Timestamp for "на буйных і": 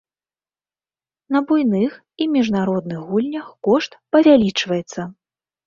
1.35-2.29